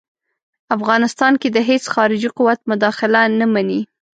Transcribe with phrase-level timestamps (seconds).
[0.75, 3.81] افغانستان کې د هیڅ خارجي قوت مداخله نه مني.